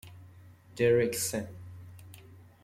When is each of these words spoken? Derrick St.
Derrick 0.75 1.13
St. 1.13 1.45